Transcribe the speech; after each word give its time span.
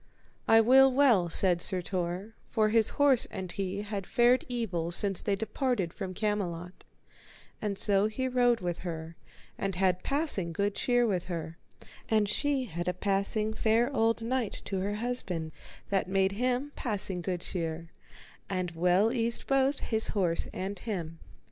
I 0.47 0.61
will 0.61 0.91
well, 0.91 1.29
said 1.29 1.61
Sir 1.61 1.83
Tor, 1.83 2.33
for 2.49 2.69
his 2.69 2.89
horse 2.97 3.27
and 3.29 3.51
he 3.51 3.83
had 3.83 4.07
fared 4.07 4.43
evil 4.49 4.89
since 4.91 5.21
they 5.21 5.35
departed 5.35 5.93
from 5.93 6.15
Camelot, 6.15 6.83
and 7.61 7.77
so 7.77 8.07
he 8.07 8.27
rode 8.27 8.61
with 8.61 8.79
her, 8.79 9.15
and 9.59 9.75
had 9.75 10.01
passing 10.01 10.53
good 10.53 10.73
cheer 10.73 11.05
with 11.05 11.25
her; 11.25 11.59
and 12.09 12.27
she 12.27 12.65
had 12.65 12.87
a 12.87 12.95
passing 12.95 13.53
fair 13.53 13.95
old 13.95 14.23
knight 14.23 14.63
to 14.65 14.79
her 14.79 14.95
husband 14.95 15.51
that 15.91 16.09
made 16.09 16.31
him 16.31 16.71
passing 16.75 17.21
good 17.21 17.41
cheer, 17.41 17.91
and 18.49 18.71
well 18.71 19.13
eased 19.13 19.45
both 19.45 19.81
his 19.81 20.07
horse 20.17 20.47
and 20.51 20.79
him. 20.79 21.19